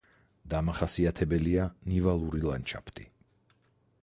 [0.53, 3.11] დამახასიათებელია ნივალური ლანდშაფტი.